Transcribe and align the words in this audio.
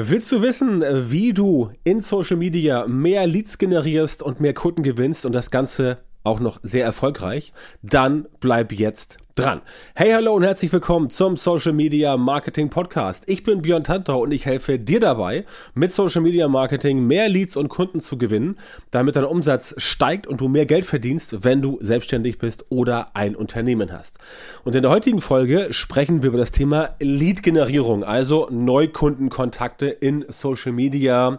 Willst 0.00 0.30
du 0.30 0.42
wissen, 0.42 0.84
wie 1.10 1.32
du 1.32 1.72
in 1.82 2.02
Social 2.02 2.36
Media 2.36 2.86
mehr 2.86 3.26
Leads 3.26 3.58
generierst 3.58 4.22
und 4.22 4.38
mehr 4.38 4.54
Kunden 4.54 4.84
gewinnst 4.84 5.26
und 5.26 5.32
das 5.32 5.50
Ganze 5.50 5.98
auch 6.28 6.40
noch 6.40 6.60
sehr 6.62 6.84
erfolgreich? 6.84 7.52
Dann 7.82 8.26
bleib 8.38 8.72
jetzt 8.72 9.16
dran. 9.34 9.62
Hey, 9.94 10.10
hallo 10.10 10.34
und 10.34 10.42
herzlich 10.42 10.72
willkommen 10.72 11.10
zum 11.10 11.36
Social 11.36 11.72
Media 11.72 12.16
Marketing 12.16 12.68
Podcast. 12.68 13.24
Ich 13.28 13.44
bin 13.44 13.62
Björn 13.62 13.84
Tantau 13.84 14.22
und 14.22 14.32
ich 14.32 14.44
helfe 14.44 14.78
dir 14.78 15.00
dabei, 15.00 15.46
mit 15.74 15.90
Social 15.90 16.20
Media 16.20 16.48
Marketing 16.48 17.06
mehr 17.06 17.28
Leads 17.28 17.56
und 17.56 17.68
Kunden 17.68 18.00
zu 18.00 18.18
gewinnen, 18.18 18.58
damit 18.90 19.16
dein 19.16 19.24
Umsatz 19.24 19.74
steigt 19.78 20.26
und 20.26 20.40
du 20.40 20.48
mehr 20.48 20.66
Geld 20.66 20.84
verdienst, 20.84 21.44
wenn 21.44 21.62
du 21.62 21.78
selbstständig 21.80 22.38
bist 22.38 22.66
oder 22.68 23.14
ein 23.14 23.36
Unternehmen 23.36 23.92
hast. 23.92 24.18
Und 24.64 24.74
in 24.74 24.82
der 24.82 24.90
heutigen 24.90 25.20
Folge 25.20 25.68
sprechen 25.70 26.22
wir 26.22 26.28
über 26.28 26.38
das 26.38 26.50
Thema 26.50 26.96
Lead-Generierung, 27.00 28.04
also 28.04 28.48
Neukundenkontakte 28.50 29.86
in 29.86 30.26
Social 30.28 30.72
Media 30.72 31.38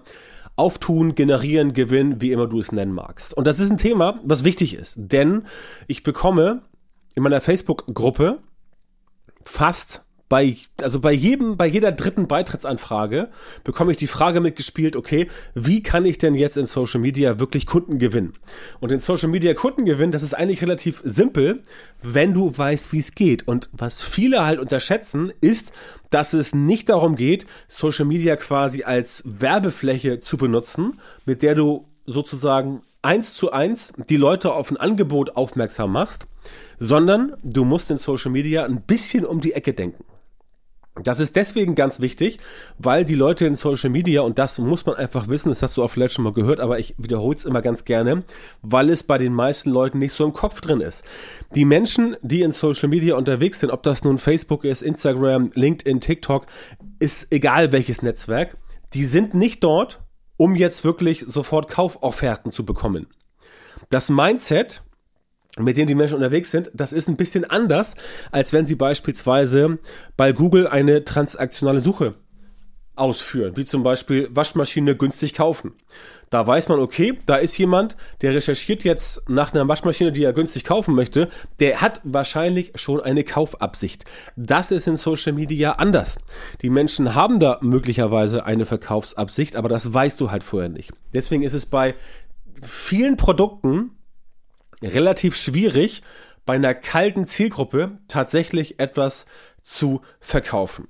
auftun, 0.59 1.15
generieren, 1.15 1.73
gewinnen, 1.73 2.21
wie 2.21 2.31
immer 2.31 2.47
du 2.47 2.59
es 2.59 2.71
nennen 2.71 2.93
magst. 2.93 3.33
Und 3.33 3.47
das 3.47 3.59
ist 3.59 3.71
ein 3.71 3.77
Thema, 3.77 4.19
was 4.23 4.43
wichtig 4.43 4.73
ist, 4.73 4.95
denn 4.97 5.43
ich 5.87 6.03
bekomme 6.03 6.61
in 7.15 7.23
meiner 7.23 7.41
Facebook-Gruppe 7.41 8.39
fast 9.43 10.03
bei, 10.29 10.55
also 10.81 10.99
bei 10.99 11.11
jedem, 11.11 11.57
bei 11.57 11.65
jeder 11.65 11.91
dritten 11.91 12.27
Beitrittsanfrage 12.27 13.29
bekomme 13.63 13.91
ich 13.91 13.97
die 13.97 14.07
Frage 14.07 14.39
mitgespielt, 14.39 14.95
okay, 14.95 15.27
wie 15.55 15.81
kann 15.81 16.05
ich 16.05 16.19
denn 16.19 16.35
jetzt 16.35 16.55
in 16.55 16.67
Social 16.67 17.01
Media 17.01 17.39
wirklich 17.39 17.65
Kunden 17.65 17.97
gewinnen? 17.97 18.33
Und 18.79 18.91
in 18.91 18.99
Social 18.99 19.29
Media 19.29 19.55
Kunden 19.55 19.85
gewinnen, 19.85 20.11
das 20.11 20.21
ist 20.21 20.35
eigentlich 20.35 20.61
relativ 20.61 21.01
simpel, 21.03 21.63
wenn 22.03 22.35
du 22.35 22.55
weißt, 22.55 22.93
wie 22.93 22.99
es 22.99 23.15
geht. 23.15 23.47
Und 23.47 23.69
was 23.71 24.03
viele 24.03 24.45
halt 24.45 24.59
unterschätzen, 24.59 25.33
ist, 25.41 25.73
dass 26.11 26.33
es 26.33 26.53
nicht 26.53 26.89
darum 26.89 27.15
geht, 27.15 27.47
Social 27.67 28.05
Media 28.05 28.35
quasi 28.35 28.83
als 28.83 29.23
Werbefläche 29.25 30.19
zu 30.19 30.37
benutzen, 30.37 30.99
mit 31.25 31.41
der 31.41 31.55
du 31.55 31.87
sozusagen 32.05 32.81
eins 33.01 33.33
zu 33.33 33.51
eins 33.51 33.93
die 34.09 34.17
Leute 34.17 34.53
auf 34.53 34.69
ein 34.69 34.77
Angebot 34.77 35.35
aufmerksam 35.35 35.91
machst, 35.91 36.27
sondern 36.77 37.33
du 37.43 37.65
musst 37.65 37.89
in 37.89 37.97
Social 37.97 38.31
Media 38.31 38.65
ein 38.65 38.81
bisschen 38.81 39.25
um 39.25 39.41
die 39.41 39.53
Ecke 39.53 39.73
denken. 39.73 40.03
Das 41.03 41.19
ist 41.19 41.35
deswegen 41.35 41.75
ganz 41.75 41.99
wichtig, 41.99 42.39
weil 42.77 43.05
die 43.05 43.15
Leute 43.15 43.45
in 43.45 43.55
Social 43.55 43.89
Media, 43.89 44.21
und 44.21 44.39
das 44.39 44.57
muss 44.59 44.85
man 44.85 44.95
einfach 44.95 45.27
wissen, 45.27 45.49
das 45.49 45.61
hast 45.61 45.77
du 45.77 45.83
auch 45.83 45.89
vielleicht 45.89 46.13
schon 46.13 46.23
mal 46.23 46.33
gehört, 46.33 46.59
aber 46.59 46.79
ich 46.79 46.95
wiederhole 46.97 47.35
es 47.35 47.45
immer 47.45 47.61
ganz 47.61 47.85
gerne, 47.85 48.23
weil 48.61 48.89
es 48.89 49.03
bei 49.03 49.17
den 49.17 49.33
meisten 49.33 49.69
Leuten 49.69 49.99
nicht 49.99 50.13
so 50.13 50.25
im 50.25 50.33
Kopf 50.33 50.61
drin 50.61 50.81
ist. 50.81 51.03
Die 51.55 51.65
Menschen, 51.65 52.15
die 52.21 52.41
in 52.41 52.51
Social 52.51 52.89
Media 52.89 53.15
unterwegs 53.15 53.59
sind, 53.59 53.71
ob 53.71 53.83
das 53.83 54.03
nun 54.03 54.17
Facebook 54.17 54.65
ist, 54.65 54.81
Instagram, 54.81 55.51
LinkedIn, 55.53 56.01
TikTok, 56.01 56.45
ist 56.99 57.27
egal 57.31 57.71
welches 57.71 58.01
Netzwerk, 58.01 58.57
die 58.93 59.05
sind 59.05 59.33
nicht 59.33 59.63
dort, 59.63 60.01
um 60.37 60.55
jetzt 60.55 60.83
wirklich 60.83 61.25
sofort 61.27 61.69
Kaufofferten 61.69 62.51
zu 62.51 62.65
bekommen. 62.65 63.07
Das 63.89 64.09
Mindset, 64.09 64.83
mit 65.63 65.77
denen 65.77 65.87
die 65.87 65.95
Menschen 65.95 66.15
unterwegs 66.15 66.51
sind, 66.51 66.71
das 66.73 66.93
ist 66.93 67.07
ein 67.07 67.17
bisschen 67.17 67.49
anders, 67.49 67.95
als 68.31 68.53
wenn 68.53 68.65
sie 68.65 68.75
beispielsweise 68.75 69.79
bei 70.17 70.31
Google 70.31 70.67
eine 70.67 71.05
transaktionale 71.05 71.79
Suche 71.79 72.15
ausführen, 72.99 73.55
wie 73.55 73.65
zum 73.65 73.81
Beispiel 73.81 74.29
Waschmaschine 74.31 74.95
günstig 74.95 75.33
kaufen. 75.33 75.73
Da 76.29 76.45
weiß 76.45 76.67
man, 76.67 76.79
okay, 76.79 77.17
da 77.25 77.37
ist 77.37 77.57
jemand, 77.57 77.95
der 78.21 78.35
recherchiert 78.35 78.83
jetzt 78.83 79.27
nach 79.29 79.53
einer 79.53 79.67
Waschmaschine, 79.67 80.11
die 80.11 80.23
er 80.23 80.33
günstig 80.33 80.65
kaufen 80.65 80.93
möchte, 80.93 81.29
der 81.59 81.81
hat 81.81 82.01
wahrscheinlich 82.03 82.73
schon 82.75 82.99
eine 83.01 83.23
Kaufabsicht. 83.23 84.05
Das 84.35 84.71
ist 84.71 84.87
in 84.87 84.97
Social 84.97 85.33
Media 85.33 85.73
anders. 85.73 86.19
Die 86.61 86.69
Menschen 86.69 87.15
haben 87.15 87.39
da 87.39 87.57
möglicherweise 87.61 88.45
eine 88.45 88.65
Verkaufsabsicht, 88.65 89.55
aber 89.55 89.69
das 89.69 89.91
weißt 89.91 90.19
du 90.19 90.29
halt 90.29 90.43
vorher 90.43 90.69
nicht. 90.69 90.91
Deswegen 91.13 91.43
ist 91.43 91.53
es 91.53 91.65
bei 91.65 91.95
vielen 92.61 93.15
Produkten 93.15 93.91
relativ 94.81 95.35
schwierig, 95.35 96.03
bei 96.45 96.55
einer 96.55 96.73
kalten 96.73 97.27
Zielgruppe 97.27 97.99
tatsächlich 98.07 98.79
etwas 98.79 99.25
zu 99.61 100.01
verkaufen. 100.19 100.87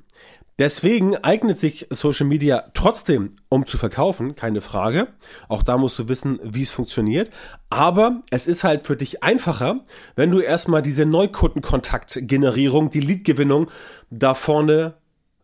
Deswegen 0.59 1.15
eignet 1.15 1.57
sich 1.57 1.87
Social 1.89 2.27
Media 2.27 2.65
trotzdem, 2.73 3.37
um 3.47 3.65
zu 3.65 3.77
verkaufen, 3.77 4.35
keine 4.35 4.59
Frage. 4.59 5.07
Auch 5.47 5.63
da 5.63 5.77
musst 5.77 5.97
du 5.99 6.09
wissen, 6.09 6.37
wie 6.43 6.63
es 6.63 6.71
funktioniert. 6.71 7.29
Aber 7.69 8.21
es 8.29 8.45
ist 8.45 8.65
halt 8.65 8.85
für 8.85 8.97
dich 8.97 9.23
einfacher, 9.23 9.79
wenn 10.17 10.31
du 10.31 10.41
erstmal 10.41 10.81
diese 10.81 11.05
Neukundenkontaktgenerierung, 11.05 12.89
die 12.89 12.99
Leadgewinnung 12.99 13.71
da 14.09 14.33
vorne 14.33 14.95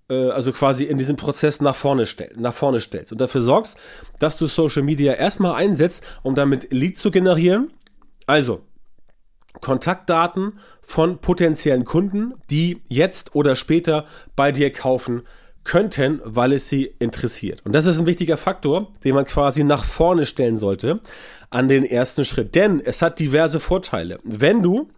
äh, 0.09 0.31
also 0.31 0.51
quasi 0.51 0.83
in 0.83 0.97
diesem 0.97 1.15
Prozess 1.15 1.61
nach 1.61 1.75
vorne, 1.75 2.05
stell, 2.05 2.33
nach 2.35 2.53
vorne 2.53 2.81
stellst 2.81 3.13
und 3.13 3.21
dafür 3.21 3.41
sorgst, 3.41 3.77
dass 4.19 4.37
du 4.37 4.47
Social 4.47 4.83
Media 4.83 5.13
erstmal 5.13 5.55
einsetzt, 5.55 6.03
um 6.23 6.35
damit 6.35 6.71
Lead 6.71 6.97
zu 6.97 7.09
generieren 7.09 7.71
also, 8.25 8.61
Kontaktdaten 9.61 10.59
von 10.81 11.19
potenziellen 11.19 11.85
Kunden, 11.85 12.33
die 12.49 12.81
jetzt 12.87 13.35
oder 13.35 13.55
später 13.55 14.05
bei 14.35 14.51
dir 14.51 14.71
kaufen 14.71 15.23
könnten, 15.63 16.21
weil 16.23 16.53
es 16.53 16.69
sie 16.69 16.93
interessiert. 16.99 17.65
Und 17.65 17.73
das 17.73 17.85
ist 17.85 17.99
ein 17.99 18.05
wichtiger 18.05 18.37
Faktor, 18.37 18.93
den 19.03 19.15
man 19.15 19.25
quasi 19.25 19.63
nach 19.63 19.83
vorne 19.83 20.25
stellen 20.25 20.57
sollte 20.57 20.99
an 21.49 21.67
den 21.67 21.83
ersten 21.83 22.23
Schritt. 22.23 22.53
Denn 22.55 22.79
es 22.79 23.01
hat 23.01 23.19
diverse 23.19 23.59
Vorteile. 23.59 24.19
Wenn 24.23 24.61
du 24.61 24.89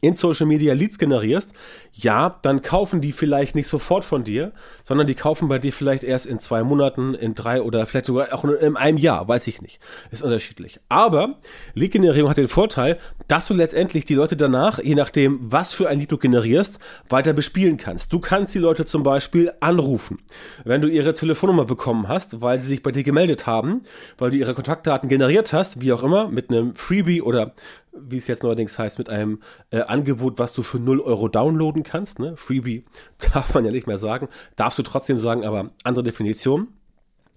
in 0.00 0.14
Social 0.14 0.46
Media 0.46 0.74
Leads 0.74 0.98
generierst, 0.98 1.54
ja, 1.92 2.38
dann 2.42 2.60
kaufen 2.60 3.00
die 3.00 3.12
vielleicht 3.12 3.54
nicht 3.54 3.66
sofort 3.66 4.04
von 4.04 4.24
dir, 4.24 4.52
sondern 4.84 5.06
die 5.06 5.14
kaufen 5.14 5.48
bei 5.48 5.58
dir 5.58 5.72
vielleicht 5.72 6.04
erst 6.04 6.26
in 6.26 6.38
zwei 6.38 6.62
Monaten, 6.62 7.14
in 7.14 7.34
drei 7.34 7.62
oder 7.62 7.86
vielleicht 7.86 8.06
sogar 8.06 8.32
auch 8.34 8.44
in 8.44 8.76
einem 8.76 8.98
Jahr, 8.98 9.26
weiß 9.26 9.46
ich 9.46 9.62
nicht. 9.62 9.80
Ist 10.10 10.22
unterschiedlich. 10.22 10.80
Aber 10.88 11.38
Lead-Generierung 11.74 12.28
hat 12.28 12.36
den 12.36 12.48
Vorteil, 12.48 12.98
dass 13.28 13.46
du 13.46 13.54
letztendlich 13.54 14.04
die 14.04 14.14
Leute 14.14 14.36
danach, 14.36 14.78
je 14.78 14.94
nachdem, 14.94 15.40
was 15.40 15.72
für 15.72 15.88
ein 15.88 15.98
Lead 15.98 16.12
du 16.12 16.18
generierst, 16.18 16.78
weiter 17.08 17.32
bespielen 17.32 17.78
kannst. 17.78 18.12
Du 18.12 18.20
kannst 18.20 18.54
die 18.54 18.58
Leute 18.58 18.84
zum 18.84 19.02
Beispiel 19.02 19.52
anrufen. 19.60 20.18
Wenn 20.64 20.82
du 20.82 20.88
ihre 20.88 21.14
Telefonnummer 21.14 21.64
bekommen 21.64 22.08
hast, 22.08 22.42
weil 22.42 22.58
sie 22.58 22.68
sich 22.68 22.82
bei 22.82 22.92
dir 22.92 23.02
gemeldet 23.02 23.46
haben, 23.46 23.82
weil 24.18 24.30
du 24.30 24.36
ihre 24.36 24.54
Kontaktdaten 24.54 25.08
generiert 25.08 25.52
hast, 25.52 25.80
wie 25.80 25.92
auch 25.92 26.02
immer, 26.02 26.28
mit 26.28 26.50
einem 26.50 26.76
Freebie 26.76 27.22
oder 27.22 27.54
wie 28.00 28.16
es 28.16 28.26
jetzt 28.26 28.42
neuerdings 28.42 28.78
heißt, 28.78 28.98
mit 28.98 29.08
einem 29.08 29.40
äh, 29.70 29.80
Angebot, 29.80 30.38
was 30.38 30.52
du 30.52 30.62
für 30.62 30.78
0 30.78 31.00
Euro 31.00 31.28
downloaden 31.28 31.82
kannst. 31.82 32.18
Ne? 32.18 32.36
Freebie 32.36 32.84
darf 33.32 33.54
man 33.54 33.64
ja 33.64 33.70
nicht 33.70 33.86
mehr 33.86 33.98
sagen. 33.98 34.28
Darfst 34.56 34.78
du 34.78 34.82
trotzdem 34.82 35.18
sagen, 35.18 35.44
aber 35.44 35.70
andere 35.84 36.04
Definition. 36.04 36.68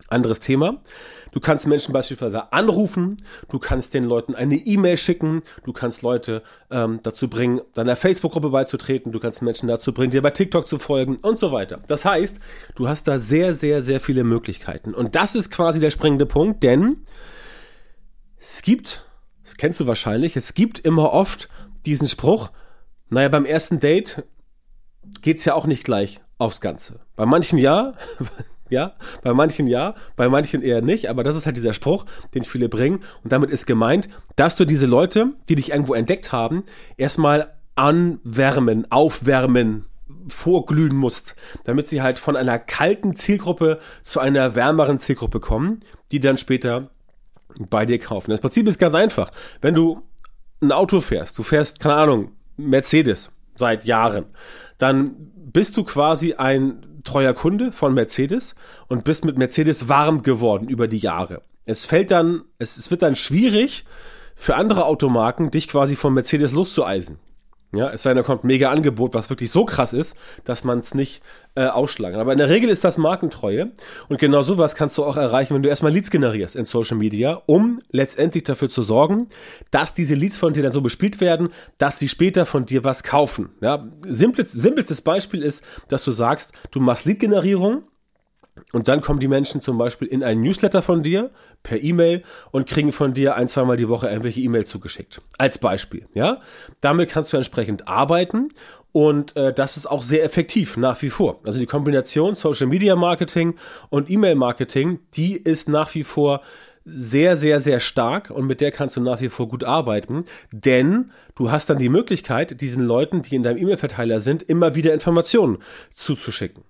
Anderes 0.07 0.39
Thema. 0.39 0.81
Du 1.33 1.39
kannst 1.39 1.67
Menschen 1.67 1.93
beispielsweise 1.93 2.51
anrufen, 2.51 3.17
du 3.49 3.59
kannst 3.59 3.93
den 3.93 4.03
Leuten 4.03 4.33
eine 4.33 4.55
E-Mail 4.55 4.97
schicken, 4.97 5.43
du 5.63 5.73
kannst 5.73 6.01
Leute 6.01 6.41
ähm, 6.71 6.99
dazu 7.03 7.29
bringen, 7.29 7.61
deiner 7.75 7.95
Facebook-Gruppe 7.95 8.49
beizutreten, 8.49 9.11
du 9.11 9.19
kannst 9.19 9.43
Menschen 9.43 9.67
dazu 9.67 9.93
bringen, 9.93 10.11
dir 10.11 10.23
bei 10.23 10.31
TikTok 10.31 10.65
zu 10.65 10.79
folgen 10.79 11.17
und 11.17 11.37
so 11.37 11.51
weiter. 11.51 11.81
Das 11.85 12.05
heißt, 12.05 12.39
du 12.75 12.87
hast 12.87 13.07
da 13.07 13.19
sehr, 13.19 13.53
sehr, 13.53 13.83
sehr 13.83 13.99
viele 13.99 14.23
Möglichkeiten. 14.23 14.95
Und 14.95 15.15
das 15.15 15.35
ist 15.35 15.51
quasi 15.51 15.79
der 15.79 15.91
springende 15.91 16.25
Punkt, 16.25 16.63
denn 16.63 17.05
es 18.39 18.61
gibt 18.63 19.05
das 19.49 19.57
kennst 19.57 19.79
du 19.79 19.87
wahrscheinlich, 19.87 20.35
es 20.35 20.53
gibt 20.53 20.77
immer 20.77 21.11
oft 21.11 21.49
diesen 21.83 22.07
Spruch, 22.07 22.51
naja, 23.09 23.29
beim 23.29 23.45
ersten 23.45 23.79
Date 23.79 24.23
geht's 25.23 25.43
ja 25.43 25.55
auch 25.55 25.65
nicht 25.65 25.83
gleich 25.83 26.21
aufs 26.37 26.61
Ganze. 26.61 26.99
Bei 27.15 27.25
manchen 27.25 27.57
ja, 27.57 27.93
ja, 28.69 28.93
bei 29.23 29.33
manchen 29.33 29.65
ja, 29.65 29.95
bei 30.15 30.29
manchen 30.29 30.61
eher 30.61 30.83
nicht, 30.83 31.09
aber 31.09 31.23
das 31.23 31.35
ist 31.35 31.47
halt 31.47 31.57
dieser 31.57 31.73
Spruch, 31.73 32.05
den 32.35 32.43
viele 32.43 32.69
bringen. 32.69 32.99
Und 33.23 33.33
damit 33.33 33.49
ist 33.49 33.65
gemeint, 33.65 34.07
dass 34.35 34.55
du 34.55 34.65
diese 34.65 34.85
Leute, 34.85 35.33
die 35.49 35.55
dich 35.55 35.71
irgendwo 35.71 35.95
entdeckt 35.95 36.31
haben, 36.31 36.63
erstmal 36.95 37.57
anwärmen, 37.73 38.91
aufwärmen, 38.91 39.85
vorglühen 40.27 40.95
musst, 40.95 41.35
damit 41.63 41.87
sie 41.87 42.03
halt 42.03 42.19
von 42.19 42.35
einer 42.35 42.59
kalten 42.59 43.15
Zielgruppe 43.15 43.79
zu 44.03 44.19
einer 44.19 44.53
wärmeren 44.53 44.99
Zielgruppe 44.99 45.39
kommen, 45.39 45.79
die 46.11 46.19
dann 46.19 46.37
später 46.37 46.89
bei 47.69 47.85
dir 47.85 47.99
kaufen. 47.99 48.31
Das 48.31 48.41
Prinzip 48.41 48.67
ist 48.67 48.79
ganz 48.79 48.95
einfach. 48.95 49.31
Wenn 49.61 49.75
du 49.75 50.01
ein 50.61 50.71
Auto 50.71 51.01
fährst, 51.01 51.37
du 51.37 51.43
fährst, 51.43 51.79
keine 51.79 51.95
Ahnung, 51.95 52.31
Mercedes 52.57 53.31
seit 53.55 53.85
Jahren, 53.85 54.25
dann 54.77 55.15
bist 55.35 55.77
du 55.77 55.83
quasi 55.83 56.33
ein 56.33 57.01
treuer 57.03 57.33
Kunde 57.33 57.71
von 57.71 57.93
Mercedes 57.93 58.55
und 58.87 59.03
bist 59.03 59.25
mit 59.25 59.37
Mercedes 59.37 59.87
warm 59.87 60.23
geworden 60.23 60.67
über 60.67 60.87
die 60.87 60.97
Jahre. 60.97 61.41
Es 61.65 61.85
fällt 61.85 62.11
dann, 62.11 62.43
es, 62.57 62.77
es 62.77 62.91
wird 62.91 63.01
dann 63.01 63.15
schwierig 63.15 63.85
für 64.35 64.55
andere 64.55 64.85
Automarken, 64.85 65.51
dich 65.51 65.67
quasi 65.67 65.95
von 65.95 66.13
Mercedes 66.13 66.51
loszueisen. 66.51 67.19
Ja, 67.71 67.91
es 67.91 68.01
sei 68.01 68.11
denn, 68.11 68.17
da 68.17 68.23
kommt 68.23 68.43
mega 68.43 68.71
Angebot, 68.71 69.13
was 69.13 69.29
wirklich 69.29 69.51
so 69.51 69.63
krass 69.63 69.93
ist, 69.93 70.15
dass 70.43 70.63
man 70.63 70.79
es 70.79 70.95
nicht 70.95 71.21
äh, 71.53 71.67
ausschlagen. 71.67 72.19
Aber 72.19 72.31
in 72.31 72.39
der 72.39 72.49
Regel 72.49 72.67
ist 72.69 72.83
das 72.83 72.97
Markentreue. 72.97 73.71
Und 74.07 74.19
genau 74.19 74.41
sowas 74.41 74.73
kannst 74.73 74.97
du 74.97 75.03
auch 75.03 75.17
erreichen, 75.17 75.53
wenn 75.53 75.61
du 75.61 75.69
erstmal 75.69 75.91
Leads 75.91 76.09
generierst 76.09 76.55
in 76.55 76.65
Social 76.65 76.97
Media, 76.97 77.43
um 77.45 77.79
letztendlich 77.91 78.43
dafür 78.43 78.69
zu 78.69 78.81
sorgen, 78.81 79.27
dass 79.69 79.93
diese 79.93 80.15
Leads 80.15 80.37
von 80.37 80.53
dir 80.53 80.63
dann 80.63 80.71
so 80.71 80.81
bespielt 80.81 81.21
werden, 81.21 81.49
dass 81.77 81.99
sie 81.99 82.07
später 82.07 82.47
von 82.47 82.65
dir 82.65 82.83
was 82.83 83.03
kaufen. 83.03 83.49
Ja, 83.61 83.87
simples, 84.07 84.51
simpelstes 84.51 85.01
Beispiel 85.01 85.43
ist, 85.43 85.63
dass 85.89 86.03
du 86.03 86.11
sagst, 86.11 86.53
du 86.71 86.79
machst 86.79 87.05
Lead-Generierung 87.05 87.83
Und 88.71 88.87
dann 88.87 89.01
kommen 89.01 89.19
die 89.19 89.27
Menschen 89.27 89.61
zum 89.61 89.77
Beispiel 89.77 90.07
in 90.07 90.23
einen 90.23 90.41
Newsletter 90.41 90.81
von 90.81 91.03
dir 91.03 91.31
per 91.63 91.81
E-Mail 91.81 92.23
und 92.51 92.67
kriegen 92.67 92.91
von 92.91 93.13
dir 93.13 93.35
ein, 93.35 93.47
zweimal 93.47 93.77
die 93.77 93.89
Woche 93.89 94.07
irgendwelche 94.07 94.41
E-Mails 94.41 94.69
zugeschickt. 94.69 95.21
Als 95.37 95.57
Beispiel, 95.57 96.07
ja. 96.13 96.39
Damit 96.81 97.09
kannst 97.09 97.33
du 97.33 97.37
entsprechend 97.37 97.87
arbeiten 97.87 98.49
und 98.91 99.35
äh, 99.35 99.53
das 99.53 99.77
ist 99.77 99.87
auch 99.87 100.03
sehr 100.03 100.23
effektiv 100.23 100.77
nach 100.77 101.01
wie 101.01 101.09
vor. 101.09 101.39
Also 101.45 101.59
die 101.59 101.65
Kombination 101.65 102.35
Social 102.35 102.67
Media 102.67 102.95
Marketing 102.95 103.55
und 103.89 104.09
E-Mail 104.09 104.35
Marketing, 104.35 104.99
die 105.13 105.35
ist 105.35 105.69
nach 105.69 105.93
wie 105.95 106.03
vor 106.03 106.41
sehr, 106.85 107.37
sehr, 107.37 107.61
sehr 107.61 107.79
stark 107.79 108.31
und 108.31 108.47
mit 108.47 108.61
der 108.61 108.71
kannst 108.71 108.97
du 108.97 109.01
nach 109.01 109.21
wie 109.21 109.29
vor 109.29 109.47
gut 109.47 109.63
arbeiten, 109.63 110.25
denn 110.51 111.11
du 111.35 111.51
hast 111.51 111.69
dann 111.69 111.77
die 111.77 111.89
Möglichkeit, 111.89 112.61
diesen 112.61 112.83
Leuten, 112.83 113.21
die 113.21 113.35
in 113.35 113.43
deinem 113.43 113.57
E-Mail-Verteiler 113.57 114.19
sind, 114.21 114.43
immer 114.43 114.75
wieder 114.75 114.93
Informationen 114.93 115.59
zuzuschicken. 115.91 116.63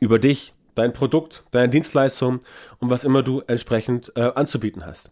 Über 0.00 0.18
dich, 0.18 0.53
dein 0.74 0.92
Produkt, 0.92 1.44
deine 1.50 1.68
Dienstleistung 1.68 2.40
und 2.78 2.90
was 2.90 3.04
immer 3.04 3.22
du 3.22 3.42
entsprechend 3.46 4.12
äh, 4.16 4.30
anzubieten 4.34 4.84
hast. 4.86 5.10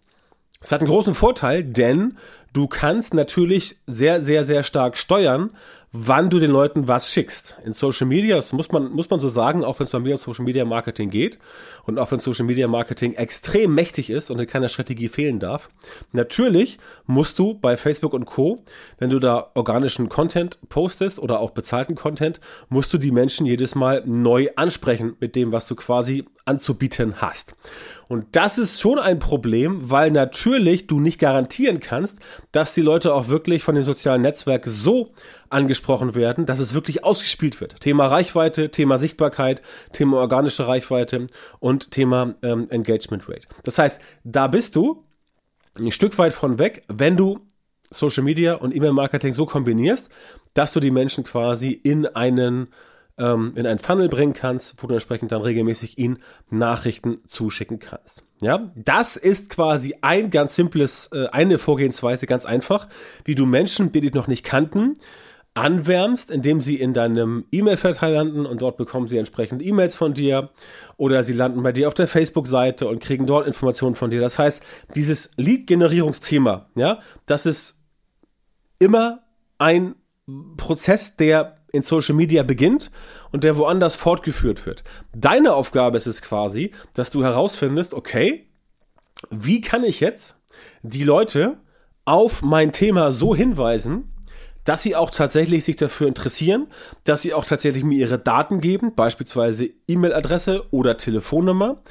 Es 0.60 0.70
hat 0.70 0.80
einen 0.80 0.90
großen 0.90 1.16
Vorteil, 1.16 1.64
denn 1.64 2.16
du 2.52 2.68
kannst 2.68 3.14
natürlich 3.14 3.80
sehr, 3.86 4.22
sehr, 4.22 4.46
sehr 4.46 4.62
stark 4.62 4.96
steuern, 4.96 5.50
wann 5.92 6.30
du 6.30 6.38
den 6.38 6.50
Leuten 6.50 6.88
was 6.88 7.10
schickst. 7.10 7.56
In 7.66 7.74
Social 7.74 8.06
Media, 8.06 8.36
das 8.36 8.54
muss 8.54 8.72
man, 8.72 8.90
muss 8.92 9.10
man 9.10 9.20
so 9.20 9.28
sagen, 9.28 9.62
auch 9.62 9.78
wenn 9.78 9.84
es 9.84 9.90
bei 9.90 9.98
mir 9.98 10.12
um 10.12 10.18
Social 10.18 10.44
Media 10.44 10.64
Marketing 10.64 11.10
geht 11.10 11.38
und 11.84 11.98
auch 11.98 12.10
wenn 12.10 12.18
Social 12.18 12.46
Media 12.46 12.66
Marketing 12.66 13.12
extrem 13.12 13.74
mächtig 13.74 14.08
ist 14.08 14.30
und 14.30 14.40
in 14.40 14.46
keiner 14.46 14.68
Strategie 14.68 15.08
fehlen 15.08 15.38
darf. 15.38 15.68
Natürlich 16.12 16.78
musst 17.04 17.38
du 17.38 17.54
bei 17.54 17.76
Facebook 17.76 18.14
und 18.14 18.24
Co., 18.24 18.62
wenn 18.98 19.10
du 19.10 19.18
da 19.18 19.50
organischen 19.54 20.08
Content 20.08 20.58
postest 20.70 21.18
oder 21.18 21.40
auch 21.40 21.50
bezahlten 21.50 21.94
Content, 21.94 22.40
musst 22.70 22.92
du 22.94 22.98
die 22.98 23.10
Menschen 23.10 23.44
jedes 23.44 23.74
Mal 23.74 24.02
neu 24.06 24.48
ansprechen 24.56 25.16
mit 25.20 25.36
dem, 25.36 25.52
was 25.52 25.66
du 25.66 25.74
quasi 25.74 26.24
anzubieten 26.44 27.20
hast. 27.20 27.54
Und 28.08 28.26
das 28.32 28.58
ist 28.58 28.80
schon 28.80 28.98
ein 28.98 29.18
Problem, 29.18 29.90
weil 29.90 30.10
natürlich 30.10 30.86
du 30.86 30.98
nicht 31.00 31.20
garantieren 31.20 31.80
kannst, 31.80 32.20
dass 32.50 32.74
die 32.74 32.80
Leute 32.80 33.14
auch 33.14 33.28
wirklich 33.28 33.62
von 33.62 33.74
den 33.74 33.84
sozialen 33.84 34.22
Netzwerken 34.22 34.70
so 34.70 35.10
angesprochen 35.52 36.14
werden, 36.14 36.46
dass 36.46 36.58
es 36.58 36.74
wirklich 36.74 37.04
ausgespielt 37.04 37.60
wird. 37.60 37.80
Thema 37.80 38.06
Reichweite, 38.06 38.70
Thema 38.70 38.98
Sichtbarkeit, 38.98 39.62
Thema 39.92 40.18
organische 40.18 40.66
Reichweite 40.66 41.26
und 41.60 41.90
Thema 41.90 42.34
ähm, 42.42 42.68
Engagement 42.70 43.28
Rate. 43.28 43.46
Das 43.64 43.78
heißt, 43.78 44.00
da 44.24 44.46
bist 44.46 44.76
du 44.76 45.04
ein 45.78 45.90
Stück 45.90 46.18
weit 46.18 46.32
von 46.32 46.58
weg, 46.58 46.82
wenn 46.88 47.16
du 47.16 47.40
Social 47.90 48.24
Media 48.24 48.54
und 48.54 48.74
E-Mail-Marketing 48.74 49.32
so 49.32 49.46
kombinierst, 49.46 50.08
dass 50.54 50.72
du 50.72 50.80
die 50.80 50.90
Menschen 50.90 51.24
quasi 51.24 51.72
in 51.72 52.06
einen 52.06 52.68
ähm, 53.18 53.52
in 53.56 53.66
ein 53.66 53.78
Funnel 53.78 54.08
bringen 54.08 54.32
kannst, 54.32 54.74
wo 54.78 54.86
du 54.86 54.94
entsprechend 54.94 55.32
dann 55.32 55.42
regelmäßig 55.42 55.98
ihnen 55.98 56.18
Nachrichten 56.50 57.20
zuschicken 57.26 57.78
kannst. 57.78 58.24
Ja, 58.40 58.72
das 58.74 59.16
ist 59.16 59.50
quasi 59.50 59.94
ein 60.00 60.30
ganz 60.30 60.56
simples, 60.56 61.10
äh, 61.12 61.26
eine 61.28 61.58
Vorgehensweise, 61.58 62.26
ganz 62.26 62.44
einfach, 62.44 62.88
wie 63.24 63.34
du 63.34 63.46
Menschen, 63.46 63.92
die 63.92 64.00
dich 64.00 64.14
noch 64.14 64.28
nicht 64.28 64.44
kannten, 64.44 64.94
anwärmst, 65.54 66.30
indem 66.30 66.60
sie 66.60 66.76
in 66.76 66.94
deinem 66.94 67.44
E-Mail-Verteiler 67.52 68.24
landen 68.24 68.46
und 68.46 68.62
dort 68.62 68.78
bekommen 68.78 69.06
sie 69.06 69.18
entsprechend 69.18 69.62
E-Mails 69.62 69.94
von 69.94 70.14
dir 70.14 70.50
oder 70.96 71.22
sie 71.22 71.34
landen 71.34 71.62
bei 71.62 71.72
dir 71.72 71.88
auf 71.88 71.94
der 71.94 72.08
Facebook-Seite 72.08 72.88
und 72.88 73.00
kriegen 73.00 73.26
dort 73.26 73.46
Informationen 73.46 73.94
von 73.94 74.10
dir. 74.10 74.20
Das 74.20 74.38
heißt, 74.38 74.62
dieses 74.94 75.30
Lead-Generierungsthema, 75.36 76.70
ja, 76.74 77.00
das 77.26 77.44
ist 77.44 77.82
immer 78.78 79.24
ein 79.58 79.94
Prozess, 80.56 81.16
der 81.16 81.58
in 81.72 81.82
Social 81.82 82.14
Media 82.14 82.42
beginnt 82.42 82.90
und 83.30 83.44
der 83.44 83.56
woanders 83.56 83.94
fortgeführt 83.94 84.64
wird. 84.64 84.84
Deine 85.14 85.54
Aufgabe 85.54 85.96
ist 85.96 86.06
es 86.06 86.22
quasi, 86.22 86.72
dass 86.94 87.10
du 87.10 87.24
herausfindest, 87.24 87.94
okay, 87.94 88.48
wie 89.30 89.60
kann 89.60 89.84
ich 89.84 90.00
jetzt 90.00 90.40
die 90.82 91.04
Leute 91.04 91.58
auf 92.04 92.42
mein 92.42 92.72
Thema 92.72 93.12
so 93.12 93.34
hinweisen, 93.34 94.11
dass 94.64 94.82
sie 94.82 94.96
auch 94.96 95.10
tatsächlich 95.10 95.64
sich 95.64 95.76
dafür 95.76 96.08
interessieren, 96.08 96.68
dass 97.04 97.22
sie 97.22 97.34
auch 97.34 97.44
tatsächlich 97.44 97.84
mir 97.84 97.98
ihre 97.98 98.18
Daten 98.18 98.60
geben, 98.60 98.94
beispielsweise 98.94 99.70
E-Mail-Adresse 99.88 100.66
oder 100.70 100.96
Telefonnummer 100.96 101.82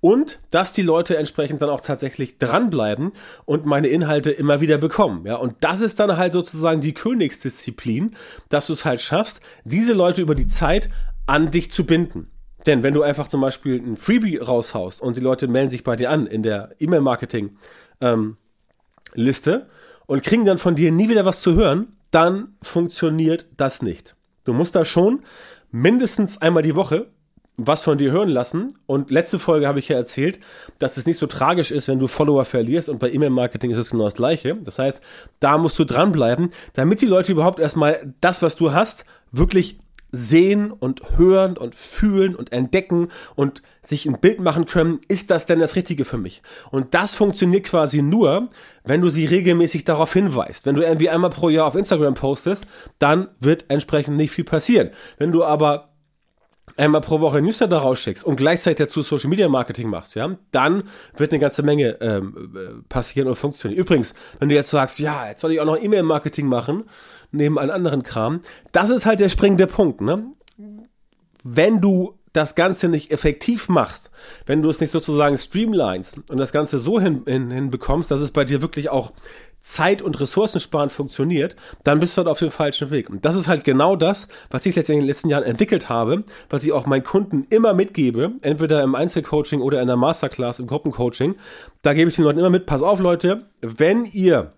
und 0.00 0.38
dass 0.50 0.72
die 0.72 0.82
Leute 0.82 1.16
entsprechend 1.16 1.60
dann 1.62 1.70
auch 1.70 1.80
tatsächlich 1.80 2.38
dranbleiben 2.38 3.12
und 3.44 3.66
meine 3.66 3.88
Inhalte 3.88 4.30
immer 4.30 4.60
wieder 4.60 4.78
bekommen. 4.78 5.26
Ja, 5.26 5.36
und 5.36 5.56
das 5.60 5.80
ist 5.80 5.98
dann 5.98 6.16
halt 6.16 6.32
sozusagen 6.32 6.80
die 6.80 6.94
Königsdisziplin, 6.94 8.14
dass 8.48 8.68
du 8.68 8.74
es 8.74 8.84
halt 8.84 9.00
schaffst, 9.00 9.40
diese 9.64 9.94
Leute 9.94 10.22
über 10.22 10.34
die 10.34 10.48
Zeit 10.48 10.88
an 11.26 11.50
dich 11.50 11.70
zu 11.70 11.84
binden. 11.84 12.30
Denn 12.66 12.82
wenn 12.82 12.94
du 12.94 13.02
einfach 13.02 13.28
zum 13.28 13.40
Beispiel 13.40 13.76
ein 13.76 13.96
Freebie 13.96 14.38
raushaust 14.38 15.00
und 15.00 15.16
die 15.16 15.20
Leute 15.20 15.48
melden 15.48 15.70
sich 15.70 15.84
bei 15.84 15.96
dir 15.96 16.10
an 16.10 16.26
in 16.26 16.42
der 16.42 16.74
E-Mail-Marketing 16.78 17.56
ähm, 18.00 18.36
und 20.06 20.22
kriegen 20.22 20.44
dann 20.44 20.58
von 20.58 20.74
dir 20.74 20.92
nie 20.92 21.08
wieder 21.08 21.24
was 21.24 21.40
zu 21.40 21.54
hören, 21.54 21.97
dann 22.10 22.56
funktioniert 22.62 23.46
das 23.56 23.82
nicht. 23.82 24.14
Du 24.44 24.52
musst 24.52 24.74
da 24.74 24.84
schon 24.84 25.22
mindestens 25.70 26.40
einmal 26.40 26.62
die 26.62 26.76
Woche 26.76 27.08
was 27.58 27.82
von 27.82 27.98
dir 27.98 28.12
hören 28.12 28.28
lassen. 28.28 28.72
Und 28.86 29.10
letzte 29.10 29.38
Folge 29.38 29.66
habe 29.66 29.80
ich 29.80 29.88
ja 29.88 29.96
erzählt, 29.96 30.38
dass 30.78 30.96
es 30.96 31.06
nicht 31.06 31.18
so 31.18 31.26
tragisch 31.26 31.72
ist, 31.72 31.88
wenn 31.88 31.98
du 31.98 32.06
Follower 32.06 32.44
verlierst. 32.44 32.88
Und 32.88 33.00
bei 33.00 33.10
E-Mail-Marketing 33.10 33.72
ist 33.72 33.78
es 33.78 33.90
genau 33.90 34.04
das 34.04 34.14
Gleiche. 34.14 34.56
Das 34.62 34.78
heißt, 34.78 35.02
da 35.40 35.58
musst 35.58 35.78
du 35.78 35.84
dranbleiben, 35.84 36.50
damit 36.74 37.02
die 37.02 37.06
Leute 37.06 37.32
überhaupt 37.32 37.58
erstmal 37.58 38.14
das, 38.20 38.42
was 38.42 38.54
du 38.54 38.72
hast, 38.72 39.04
wirklich 39.32 39.80
sehen 40.10 40.72
und 40.72 41.02
hören 41.16 41.56
und 41.56 41.74
fühlen 41.74 42.34
und 42.34 42.52
entdecken 42.52 43.08
und 43.34 43.62
sich 43.82 44.06
ein 44.06 44.20
Bild 44.20 44.40
machen 44.40 44.66
können, 44.66 45.00
ist 45.08 45.30
das 45.30 45.46
denn 45.46 45.58
das 45.58 45.76
Richtige 45.76 46.04
für 46.04 46.18
mich? 46.18 46.42
Und 46.70 46.94
das 46.94 47.14
funktioniert 47.14 47.64
quasi 47.64 48.02
nur, 48.02 48.48
wenn 48.84 49.00
du 49.00 49.08
sie 49.08 49.26
regelmäßig 49.26 49.84
darauf 49.84 50.12
hinweist. 50.12 50.66
Wenn 50.66 50.74
du 50.74 50.82
irgendwie 50.82 51.08
einmal 51.08 51.30
pro 51.30 51.48
Jahr 51.48 51.66
auf 51.66 51.74
Instagram 51.74 52.14
postest, 52.14 52.66
dann 52.98 53.28
wird 53.40 53.66
entsprechend 53.68 54.16
nicht 54.16 54.30
viel 54.30 54.44
passieren. 54.44 54.90
Wenn 55.18 55.32
du 55.32 55.44
aber 55.44 55.88
einmal 56.76 57.00
pro 57.00 57.20
Woche 57.20 57.40
Newsletter 57.42 57.78
rausschickst 57.78 58.24
und 58.24 58.36
gleichzeitig 58.36 58.78
dazu 58.78 59.02
Social 59.02 59.30
Media 59.30 59.48
Marketing 59.48 59.88
machst, 59.88 60.14
ja, 60.14 60.36
dann 60.50 60.84
wird 61.16 61.32
eine 61.32 61.40
ganze 61.40 61.62
Menge 61.62 61.98
ähm, 62.00 62.54
äh, 62.54 62.82
passieren 62.88 63.28
und 63.28 63.36
funktionieren. 63.36 63.80
Übrigens, 63.80 64.14
wenn 64.38 64.48
du 64.48 64.54
jetzt 64.54 64.70
sagst, 64.70 64.98
ja, 64.98 65.28
jetzt 65.28 65.40
soll 65.40 65.52
ich 65.52 65.60
auch 65.60 65.64
noch 65.64 65.80
E-Mail 65.80 66.02
Marketing 66.02 66.46
machen, 66.46 66.84
neben 67.30 67.58
allen 67.58 67.70
anderen 67.70 68.02
Kram, 68.02 68.40
das 68.72 68.90
ist 68.90 69.06
halt 69.06 69.20
der 69.20 69.28
springende 69.28 69.66
Punkt, 69.66 70.00
ne? 70.00 70.24
Wenn 71.44 71.80
du 71.80 72.14
das 72.32 72.54
Ganze 72.54 72.88
nicht 72.88 73.10
effektiv 73.10 73.68
machst, 73.68 74.10
wenn 74.46 74.62
du 74.62 74.70
es 74.70 74.80
nicht 74.80 74.90
sozusagen 74.90 75.36
streamlinest 75.38 76.18
und 76.28 76.38
das 76.38 76.52
Ganze 76.52 76.78
so 76.78 77.00
hin, 77.00 77.22
hin, 77.26 77.50
hinbekommst, 77.50 78.10
dass 78.10 78.20
es 78.20 78.30
bei 78.30 78.44
dir 78.44 78.60
wirklich 78.60 78.90
auch 78.90 79.12
Zeit- 79.60 80.02
und 80.02 80.18
Ressourcensparend 80.20 80.92
funktioniert, 80.92 81.56
dann 81.84 82.00
bist 82.00 82.16
du 82.16 82.18
halt 82.18 82.28
auf 82.28 82.38
dem 82.38 82.50
falschen 82.50 82.90
Weg. 82.90 83.10
Und 83.10 83.24
das 83.24 83.34
ist 83.34 83.48
halt 83.48 83.64
genau 83.64 83.96
das, 83.96 84.28
was 84.50 84.64
ich 84.66 84.76
letztendlich 84.76 85.00
in 85.00 85.04
den 85.04 85.08
letzten 85.08 85.28
Jahren 85.28 85.44
entwickelt 85.44 85.88
habe, 85.88 86.24
was 86.48 86.64
ich 86.64 86.72
auch 86.72 86.86
meinen 86.86 87.04
Kunden 87.04 87.46
immer 87.50 87.74
mitgebe, 87.74 88.32
entweder 88.42 88.82
im 88.82 88.94
Einzelcoaching 88.94 89.60
oder 89.60 89.80
in 89.82 89.88
der 89.88 89.96
Masterclass, 89.96 90.58
im 90.58 90.68
Gruppencoaching. 90.68 91.34
Da 91.82 91.92
gebe 91.92 92.08
ich 92.08 92.16
den 92.16 92.24
Leuten 92.24 92.38
immer 92.38 92.50
mit, 92.50 92.66
pass 92.66 92.82
auf 92.82 93.00
Leute, 93.00 93.46
wenn 93.60 94.04
ihr 94.04 94.52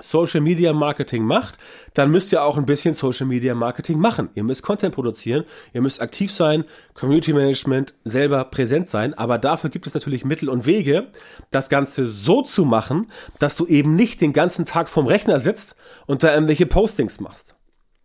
Social 0.00 0.40
Media 0.40 0.72
Marketing 0.72 1.24
macht, 1.24 1.58
dann 1.94 2.10
müsst 2.10 2.32
ihr 2.32 2.42
auch 2.42 2.56
ein 2.56 2.66
bisschen 2.66 2.94
Social 2.94 3.26
Media 3.26 3.54
Marketing 3.54 3.98
machen. 3.98 4.30
Ihr 4.34 4.44
müsst 4.44 4.62
Content 4.62 4.94
produzieren, 4.94 5.44
ihr 5.72 5.82
müsst 5.82 6.00
aktiv 6.00 6.32
sein, 6.32 6.64
Community 6.94 7.32
Management 7.32 7.94
selber 8.04 8.44
präsent 8.44 8.88
sein, 8.88 9.14
aber 9.14 9.38
dafür 9.38 9.70
gibt 9.70 9.86
es 9.86 9.94
natürlich 9.94 10.24
Mittel 10.24 10.48
und 10.48 10.66
Wege, 10.66 11.08
das 11.50 11.68
Ganze 11.68 12.06
so 12.06 12.42
zu 12.42 12.64
machen, 12.64 13.10
dass 13.38 13.56
du 13.56 13.66
eben 13.66 13.94
nicht 13.94 14.20
den 14.20 14.32
ganzen 14.32 14.64
Tag 14.64 14.88
vorm 14.88 15.06
Rechner 15.06 15.40
sitzt 15.40 15.76
und 16.06 16.22
da 16.22 16.32
irgendwelche 16.32 16.66
Postings 16.66 17.20
machst. 17.20 17.54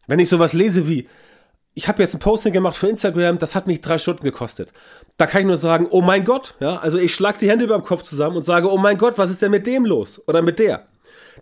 Wenn 0.07 0.19
ich 0.19 0.29
sowas 0.29 0.53
lese 0.53 0.87
wie, 0.87 1.07
ich 1.73 1.87
habe 1.87 2.01
jetzt 2.01 2.13
ein 2.13 2.19
Posting 2.19 2.53
gemacht 2.53 2.75
für 2.75 2.87
Instagram, 2.87 3.37
das 3.37 3.53
hat 3.53 3.67
mich 3.67 3.81
drei 3.81 3.97
Stunden 3.97 4.23
gekostet. 4.23 4.71
Da 5.17 5.27
kann 5.27 5.41
ich 5.41 5.47
nur 5.47 5.57
sagen, 5.57 5.87
oh 5.89 6.01
mein 6.01 6.23
Gott, 6.23 6.55
ja, 6.59 6.77
also 6.77 6.97
ich 6.97 7.13
schlag 7.13 7.37
die 7.37 7.49
Hände 7.49 7.65
über 7.65 7.77
dem 7.77 7.83
Kopf 7.83 8.03
zusammen 8.03 8.37
und 8.37 8.43
sage, 8.43 8.71
oh 8.71 8.77
mein 8.77 8.97
Gott, 8.97 9.17
was 9.17 9.29
ist 9.29 9.41
denn 9.41 9.51
mit 9.51 9.67
dem 9.67 9.85
los? 9.85 10.21
Oder 10.27 10.41
mit 10.41 10.59
der? 10.59 10.87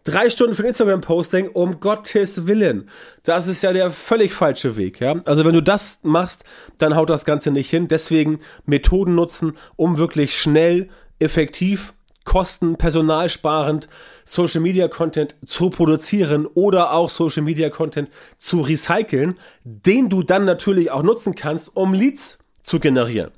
Drei 0.03 0.29
Stunden 0.29 0.55
für 0.55 0.63
ein 0.63 0.69
Instagram-Posting, 0.69 1.49
um 1.49 1.79
Gottes 1.79 2.47
Willen. 2.47 2.89
Das 3.23 3.47
ist 3.47 3.63
ja 3.63 3.73
der 3.73 3.91
völlig 3.91 4.33
falsche 4.33 4.75
Weg, 4.75 4.99
ja. 4.99 5.21
Also 5.25 5.45
wenn 5.45 5.53
du 5.53 5.61
das 5.61 6.01
machst, 6.03 6.43
dann 6.77 6.95
haut 6.95 7.09
das 7.09 7.25
Ganze 7.25 7.51
nicht 7.51 7.69
hin. 7.69 7.87
Deswegen 7.87 8.39
Methoden 8.65 9.15
nutzen, 9.15 9.53
um 9.75 9.97
wirklich 9.97 10.37
schnell, 10.37 10.89
effektiv, 11.19 11.93
kosten, 12.25 12.77
personalsparend 12.77 13.87
Social 14.23 14.61
Media 14.61 14.87
Content 14.87 15.35
zu 15.45 15.69
produzieren 15.69 16.47
oder 16.47 16.93
auch 16.93 17.09
Social 17.09 17.43
Media 17.43 17.69
Content 17.69 18.09
zu 18.37 18.61
recyceln, 18.61 19.37
den 19.63 20.09
du 20.09 20.23
dann 20.23 20.45
natürlich 20.45 20.91
auch 20.91 21.03
nutzen 21.03 21.35
kannst, 21.35 21.75
um 21.75 21.93
Leads 21.93 22.39
zu 22.63 22.79
generieren. 22.79 23.31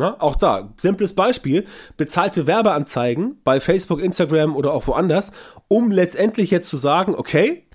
Ja, 0.00 0.16
auch 0.18 0.36
da, 0.36 0.72
simples 0.76 1.14
Beispiel, 1.14 1.64
bezahlte 1.96 2.46
Werbeanzeigen 2.46 3.40
bei 3.44 3.60
Facebook, 3.60 4.00
Instagram 4.00 4.56
oder 4.56 4.72
auch 4.72 4.86
woanders, 4.86 5.32
um 5.68 5.90
letztendlich 5.90 6.50
jetzt 6.50 6.68
zu 6.68 6.76
sagen, 6.76 7.14
okay, 7.14 7.66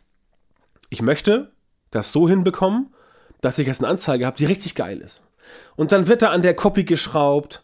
ich 0.89 1.01
möchte 1.01 1.51
das 1.91 2.11
so 2.11 2.27
hinbekommen, 2.27 2.93
dass 3.41 3.57
ich 3.57 3.67
jetzt 3.67 3.81
eine 3.81 3.89
Anzeige 3.89 4.25
habe, 4.25 4.37
die 4.37 4.45
richtig 4.45 4.75
geil 4.75 4.99
ist. 4.99 5.21
Und 5.75 5.91
dann 5.91 6.07
wird 6.07 6.21
da 6.21 6.29
an 6.29 6.41
der 6.41 6.53
Copy 6.53 6.83
geschraubt, 6.83 7.63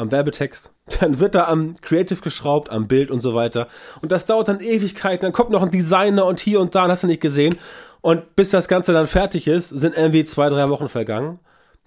am 0.00 0.10
Werbetext. 0.10 0.72
Dann 1.00 1.20
wird 1.20 1.34
da 1.34 1.46
am 1.46 1.74
Creative 1.82 2.20
geschraubt, 2.20 2.70
am 2.70 2.88
Bild 2.88 3.10
und 3.10 3.20
so 3.20 3.34
weiter. 3.34 3.68
Und 4.00 4.10
das 4.10 4.26
dauert 4.26 4.48
dann 4.48 4.60
Ewigkeiten. 4.60 5.22
Dann 5.22 5.32
kommt 5.32 5.50
noch 5.50 5.62
ein 5.62 5.70
Designer 5.70 6.24
und 6.24 6.40
hier 6.40 6.60
und 6.60 6.74
da, 6.74 6.88
hast 6.88 7.02
du 7.02 7.06
nicht 7.06 7.20
gesehen. 7.20 7.58
Und 8.00 8.34
bis 8.34 8.50
das 8.50 8.66
Ganze 8.66 8.92
dann 8.92 9.06
fertig 9.06 9.46
ist, 9.46 9.68
sind 9.68 9.96
irgendwie 9.96 10.24
zwei, 10.24 10.48
drei 10.48 10.68
Wochen 10.70 10.88
vergangen. 10.88 11.38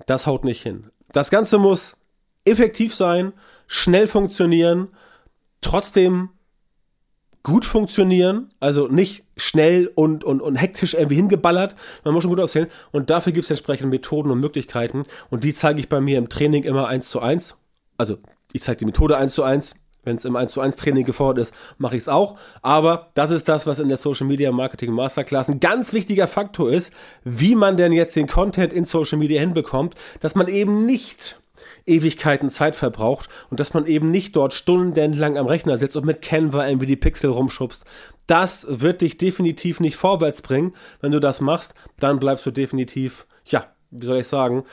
Das 0.05 0.27
haut 0.27 0.45
nicht 0.45 0.61
hin. 0.61 0.91
Das 1.11 1.31
Ganze 1.31 1.57
muss 1.57 1.97
effektiv 2.45 2.93
sein, 2.95 3.33
schnell 3.67 4.07
funktionieren, 4.07 4.89
trotzdem 5.61 6.29
gut 7.43 7.65
funktionieren, 7.65 8.53
also 8.59 8.87
nicht 8.87 9.25
schnell 9.35 9.91
und, 9.95 10.23
und, 10.23 10.41
und 10.41 10.55
hektisch 10.55 10.93
irgendwie 10.93 11.15
hingeballert, 11.15 11.75
man 12.03 12.13
muss 12.13 12.23
schon 12.23 12.31
gut 12.31 12.39
aussehen. 12.39 12.67
Und 12.91 13.09
dafür 13.09 13.33
gibt 13.33 13.43
es 13.45 13.51
entsprechende 13.51 13.89
Methoden 13.89 14.31
und 14.31 14.39
Möglichkeiten. 14.39 15.03
Und 15.29 15.43
die 15.43 15.53
zeige 15.53 15.79
ich 15.79 15.89
bei 15.89 15.99
mir 15.99 16.17
im 16.17 16.29
Training 16.29 16.63
immer 16.63 16.87
eins 16.87 17.09
zu 17.09 17.19
eins, 17.19 17.57
also 17.97 18.17
ich 18.53 18.61
zeige 18.61 18.77
die 18.77 18.85
Methode 18.85 19.17
eins 19.17 19.33
zu 19.33 19.43
eins, 19.43 19.75
wenn 20.03 20.17
es 20.17 20.25
im 20.25 20.35
1 20.35 20.51
zu 20.51 20.61
1 20.61 20.75
Training 20.75 21.05
gefordert 21.05 21.47
ist, 21.47 21.53
mache 21.77 21.95
ich 21.95 22.01
es 22.01 22.09
auch. 22.09 22.37
Aber 22.61 23.11
das 23.13 23.31
ist 23.31 23.47
das, 23.47 23.65
was 23.65 23.79
in 23.79 23.87
der 23.87 23.97
Social 23.97 24.27
Media 24.27 24.51
Marketing 24.51 24.91
Masterclass 24.91 25.49
ein 25.49 25.59
ganz 25.59 25.93
wichtiger 25.93 26.27
Faktor 26.27 26.71
ist, 26.71 26.91
wie 27.23 27.55
man 27.55 27.77
denn 27.77 27.93
jetzt 27.93 28.15
den 28.15 28.27
Content 28.27 28.73
in 28.73 28.85
Social 28.85 29.17
Media 29.17 29.39
hinbekommt, 29.39 29.95
dass 30.19 30.35
man 30.35 30.47
eben 30.47 30.85
nicht 30.85 31.41
Ewigkeiten 31.85 32.49
Zeit 32.49 32.75
verbraucht 32.75 33.29
und 33.49 33.59
dass 33.59 33.73
man 33.73 33.85
eben 33.85 34.11
nicht 34.11 34.35
dort 34.35 34.53
stundenlang 34.53 35.37
am 35.37 35.45
Rechner 35.45 35.77
sitzt 35.77 35.95
und 35.95 36.05
mit 36.05 36.21
Canva 36.21 36.67
irgendwie 36.67 36.85
die 36.85 36.95
Pixel 36.95 37.29
rumschubst. 37.29 37.85
Das 38.27 38.65
wird 38.69 39.01
dich 39.01 39.17
definitiv 39.17 39.79
nicht 39.79 39.95
vorwärts 39.95 40.41
bringen. 40.41 40.73
Wenn 41.01 41.11
du 41.11 41.19
das 41.19 41.41
machst, 41.41 41.73
dann 41.99 42.19
bleibst 42.19 42.45
du 42.45 42.51
definitiv, 42.51 43.25
ja, 43.45 43.65
wie 43.91 44.05
soll 44.05 44.17
ich 44.17 44.27
sagen, 44.27 44.63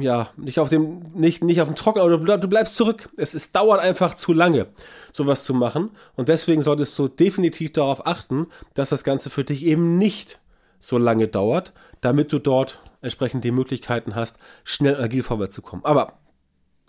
ja, 0.00 0.28
nicht 0.36 0.58
auf 0.58 0.70
dem, 0.70 1.12
nicht, 1.14 1.44
nicht 1.44 1.60
auf 1.60 1.68
dem 1.68 1.76
Trocken, 1.76 2.00
aber 2.00 2.16
du, 2.16 2.38
du 2.38 2.48
bleibst 2.48 2.74
zurück. 2.74 3.10
Es, 3.16 3.34
es 3.34 3.52
dauert 3.52 3.80
einfach 3.80 4.14
zu 4.14 4.32
lange, 4.32 4.68
sowas 5.12 5.44
zu 5.44 5.52
machen. 5.52 5.90
Und 6.16 6.28
deswegen 6.28 6.62
solltest 6.62 6.98
du 6.98 7.08
definitiv 7.08 7.72
darauf 7.72 8.06
achten, 8.06 8.46
dass 8.72 8.88
das 8.88 9.04
Ganze 9.04 9.28
für 9.28 9.44
dich 9.44 9.64
eben 9.64 9.98
nicht 9.98 10.40
so 10.80 10.98
lange 10.98 11.28
dauert, 11.28 11.72
damit 12.00 12.32
du 12.32 12.38
dort 12.38 12.80
entsprechend 13.04 13.44
die 13.44 13.52
Möglichkeiten 13.52 14.14
hast, 14.14 14.38
schnell 14.64 14.96
und 14.96 15.02
agil 15.02 15.22
vorwärts 15.22 15.54
zu 15.54 15.62
kommen. 15.62 15.84
Aber 15.84 16.14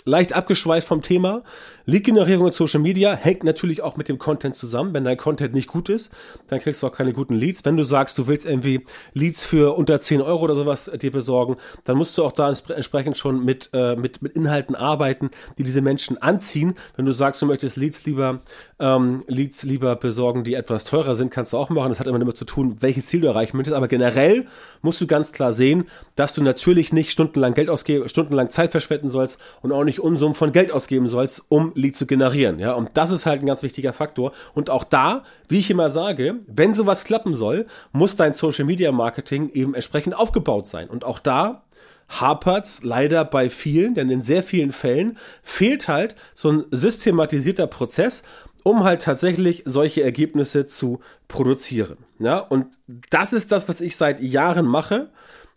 leicht 0.06 0.34
abgeschweift 0.34 0.88
vom 0.88 1.02
Thema. 1.02 1.44
Lead-Generierung 1.88 2.48
in 2.48 2.52
Social 2.54 2.80
Media 2.80 3.16
hängt 3.16 3.44
natürlich 3.44 3.82
auch 3.82 3.98
mit 3.98 4.10
dem 4.10 4.18
Content 4.18 4.56
zusammen. 4.56 4.94
Wenn 4.94 5.04
dein 5.04 5.18
Content 5.18 5.54
nicht 5.54 5.68
gut 5.68 5.90
ist, 5.90 6.12
dann 6.48 6.60
kriegst 6.60 6.82
du 6.82 6.88
auch 6.88 6.92
keine 6.92 7.14
guten 7.14 7.36
Leads. 7.36 7.66
Wenn 7.66 7.78
du 7.78 7.84
sagst, 7.84 8.18
du 8.18 8.28
willst 8.28 8.46
irgendwie 8.46 8.86
Leads 9.14 9.46
für 9.46 9.76
unter 9.76 10.00
10 10.00 10.22
Euro 10.22 10.44
oder 10.44 10.56
sowas 10.56 10.90
dir 11.00 11.12
besorgen, 11.12 11.58
dann 11.84 11.98
musst 11.98 12.18
du 12.18 12.24
auch 12.24 12.32
da 12.32 12.50
entsprechend 12.50 13.18
schon 13.18 13.44
mit, 13.44 13.70
äh, 13.74 13.96
mit, 13.96 14.22
mit 14.22 14.36
Inhalten 14.36 14.76
arbeiten, 14.76 15.30
die 15.58 15.64
diese 15.64 15.82
Menschen 15.82 16.22
anziehen. 16.22 16.76
Wenn 16.96 17.06
du 17.06 17.12
sagst, 17.12 17.42
du 17.42 17.46
möchtest 17.46 17.78
Leads 17.78 18.06
lieber, 18.06 18.40
ähm, 18.80 19.24
Leads 19.28 19.64
lieber 19.64 19.96
besorgen, 19.96 20.44
die 20.44 20.54
etwas 20.54 20.86
teurer 20.86 21.16
sind, 21.16 21.32
kannst 21.32 21.54
du 21.54 21.58
auch 21.58 21.70
machen. 21.70 21.90
Das 21.90 22.00
hat 22.00 22.08
immer 22.08 22.20
damit 22.20 22.38
zu 22.38 22.46
tun, 22.46 22.78
welches 22.80 23.08
Ziel 23.08 23.22
du 23.22 23.28
erreichen 23.28 23.58
möchtest. 23.58 23.76
Aber 23.76 23.88
generell 23.88 24.46
musst 24.82 25.02
du 25.02 25.08
ganz 25.08 25.32
klar 25.32 25.54
sehen, 25.54 25.86
dass 26.16 26.34
du 26.34 26.42
natürlich 26.42 26.94
nicht 26.94 27.12
stundenlang 27.12 27.54
Geld 27.54 27.70
ausgeben, 27.70 28.08
stundenlang 28.08 28.50
Zeit 28.50 28.72
verschwenden 28.72 29.10
sollst 29.10 29.40
und 29.62 29.72
auch 29.72 29.84
nicht 29.84 29.95
nicht 29.96 30.04
Unsummen 30.04 30.36
von 30.36 30.52
Geld 30.52 30.72
ausgeben 30.72 31.08
sollst, 31.08 31.44
um 31.50 31.72
Lead 31.76 31.96
zu 31.96 32.06
generieren. 32.06 32.60
Ja, 32.60 32.74
und 32.74 32.92
das 32.96 33.12
ist 33.12 33.26
halt 33.26 33.42
ein 33.42 33.46
ganz 33.46 33.64
wichtiger 33.64 33.94
Faktor. 33.94 34.34
Und 34.54 34.70
auch 34.70 34.84
da, 34.84 35.24
wie 35.48 35.60
ich 35.60 35.72
immer 35.72 35.90
sage, 35.90 36.36
wenn 36.48 36.74
sowas 36.74 37.06
klappen 37.06 37.34
soll, 37.34 37.66
muss 37.94 38.16
dein 38.16 38.34
Social 38.34 38.66
Media 38.66 38.92
Marketing 38.92 39.50
eben 39.54 39.74
entsprechend 39.74 40.16
aufgebaut 40.16 40.68
sein. 40.68 40.90
Und 40.90 41.06
auch 41.06 41.20
da 41.20 41.64
hapert's 42.10 42.84
leider 42.84 43.26
bei 43.26 43.50
vielen, 43.50 43.94
denn 43.94 44.10
in 44.10 44.22
sehr 44.22 44.44
vielen 44.44 44.72
Fällen 44.72 45.18
fehlt 45.42 45.88
halt 45.88 46.16
so 46.34 46.52
ein 46.52 46.66
systematisierter 46.72 47.68
Prozess, 47.68 48.24
um 48.64 48.84
halt 48.84 49.02
tatsächlich 49.02 49.64
solche 49.66 50.04
Ergebnisse 50.04 50.66
zu 50.66 51.00
produzieren. 51.28 51.98
Ja, 52.20 52.40
und 52.40 52.68
das 53.10 53.32
ist 53.32 53.52
das, 53.52 53.70
was 53.70 53.80
ich 53.80 53.96
seit 53.96 54.20
Jahren 54.20 54.66
mache. 54.66 55.10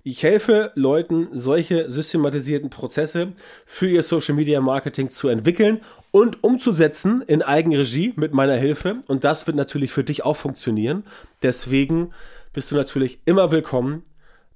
Ich 0.04 0.22
helfe 0.22 0.70
Leuten, 0.76 1.28
solche 1.32 1.90
systematisierten 1.90 2.70
Prozesse 2.70 3.32
für 3.66 3.88
ihr 3.88 4.04
Social 4.04 4.36
Media 4.36 4.60
Marketing 4.60 5.10
zu 5.10 5.26
entwickeln 5.28 5.80
und 6.12 6.44
umzusetzen 6.44 7.22
in 7.26 7.42
Eigenregie 7.42 8.12
mit 8.14 8.32
meiner 8.32 8.54
Hilfe. 8.54 9.00
Und 9.08 9.24
das 9.24 9.48
wird 9.48 9.56
natürlich 9.56 9.90
für 9.90 10.04
dich 10.04 10.24
auch 10.24 10.36
funktionieren. 10.36 11.02
Deswegen 11.42 12.12
bist 12.52 12.70
du 12.70 12.76
natürlich 12.76 13.20
immer 13.24 13.50
willkommen 13.50 14.04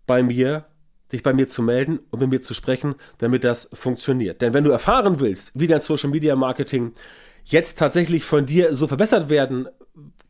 bei 0.06 0.22
mir, 0.22 0.66
dich 1.10 1.24
bei 1.24 1.32
mir 1.32 1.48
zu 1.48 1.60
melden 1.60 1.98
und 2.10 2.20
mit 2.20 2.30
mir 2.30 2.40
zu 2.40 2.54
sprechen, 2.54 2.94
damit 3.18 3.42
das 3.42 3.68
funktioniert. 3.72 4.42
Denn 4.42 4.54
wenn 4.54 4.64
du 4.64 4.70
erfahren 4.70 5.18
willst, 5.18 5.58
wie 5.58 5.66
dein 5.66 5.80
Social 5.80 6.10
Media 6.10 6.36
Marketing 6.36 6.92
jetzt 7.44 7.78
tatsächlich 7.78 8.22
von 8.24 8.46
dir 8.46 8.76
so 8.76 8.86
verbessert 8.86 9.28
werden 9.28 9.68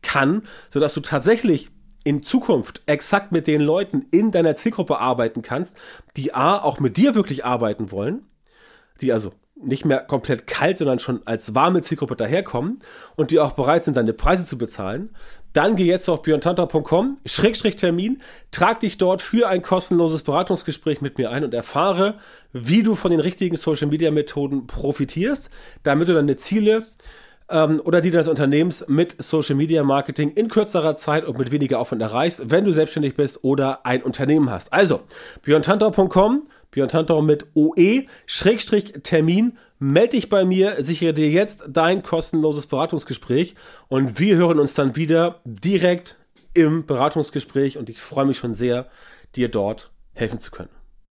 kann, 0.01 0.41
sodass 0.69 0.95
du 0.95 1.01
tatsächlich 1.01 1.69
in 2.03 2.23
Zukunft 2.23 2.81
exakt 2.85 3.31
mit 3.31 3.47
den 3.47 3.61
Leuten 3.61 4.05
in 4.11 4.31
deiner 4.31 4.55
Zielgruppe 4.55 4.99
arbeiten 4.99 5.41
kannst, 5.41 5.77
die 6.17 6.33
A, 6.33 6.57
auch 6.57 6.79
mit 6.79 6.97
dir 6.97 7.15
wirklich 7.15 7.45
arbeiten 7.45 7.91
wollen, 7.91 8.23
die 9.01 9.13
also 9.13 9.33
nicht 9.55 9.85
mehr 9.85 9.99
komplett 9.99 10.47
kalt, 10.47 10.77
sondern 10.77 10.99
schon 10.99 11.21
als 11.25 11.55
warme 11.55 11.81
Zielgruppe 11.81 12.15
daherkommen 12.15 12.79
und 13.15 13.31
die 13.31 13.39
auch 13.39 13.53
bereit 13.53 13.83
sind, 13.83 13.97
deine 13.97 14.13
Preise 14.13 14.45
zu 14.45 14.57
bezahlen, 14.57 15.09
dann 15.53 15.75
geh 15.75 15.85
jetzt 15.85 16.09
auf 16.09 16.23
björntanta.com, 16.23 17.19
Schrägstrich 17.25 17.75
Termin, 17.75 18.21
trag 18.51 18.79
dich 18.79 18.97
dort 18.97 19.21
für 19.21 19.47
ein 19.47 19.61
kostenloses 19.61 20.23
Beratungsgespräch 20.23 21.01
mit 21.01 21.17
mir 21.17 21.29
ein 21.29 21.43
und 21.43 21.53
erfahre, 21.53 22.17
wie 22.51 22.83
du 22.83 22.95
von 22.95 23.11
den 23.11 23.19
richtigen 23.19 23.55
Social 23.55 23.87
Media 23.87 24.11
Methoden 24.11 24.67
profitierst, 24.67 25.49
damit 25.83 26.09
du 26.09 26.13
deine 26.13 26.35
Ziele 26.35 26.85
ähm, 27.49 27.81
oder 27.83 28.01
die 28.01 28.11
deines 28.11 28.27
Unternehmens 28.27 28.85
mit 28.87 29.21
Social 29.21 29.55
Media 29.55 29.83
Marketing 29.83 30.31
in 30.31 30.47
kürzerer 30.47 30.95
Zeit 30.95 31.25
und 31.25 31.37
mit 31.37 31.51
weniger 31.51 31.79
Aufwand 31.79 32.01
erreichst, 32.01 32.49
wenn 32.49 32.65
du 32.65 32.71
selbstständig 32.71 33.15
bist 33.15 33.43
oder 33.43 33.85
ein 33.85 34.03
Unternehmen 34.03 34.49
hast. 34.49 34.71
Also, 34.73 35.01
björntantau.com, 35.43 36.47
björntantau 36.71 37.21
mit 37.21 37.45
OE, 37.55 38.05
Schrägstrich 38.25 38.93
Termin, 39.03 39.57
melde 39.79 40.09
dich 40.09 40.29
bei 40.29 40.45
mir, 40.45 40.75
sichere 40.79 41.13
dir 41.13 41.29
jetzt 41.29 41.65
dein 41.67 42.03
kostenloses 42.03 42.67
Beratungsgespräch 42.67 43.55
und 43.87 44.19
wir 44.19 44.37
hören 44.37 44.59
uns 44.59 44.73
dann 44.73 44.95
wieder 44.95 45.41
direkt 45.45 46.17
im 46.53 46.85
Beratungsgespräch 46.85 47.77
und 47.77 47.89
ich 47.89 47.99
freue 47.99 48.25
mich 48.25 48.37
schon 48.37 48.53
sehr, 48.53 48.87
dir 49.35 49.49
dort 49.49 49.91
helfen 50.13 50.39
zu 50.39 50.51
können. 50.51 50.82